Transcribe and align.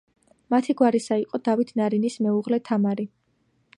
მათი 0.53 0.75
გვარისა 0.79 1.17
იყო 1.23 1.41
დავით 1.49 1.73
ნარინის 1.81 2.17
მეუღლე 2.29 2.61
თამარი. 2.71 3.07